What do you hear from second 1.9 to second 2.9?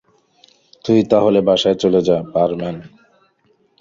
যা, বারম্যান।